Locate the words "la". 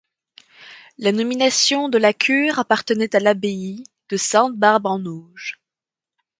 0.97-1.11, 1.99-2.11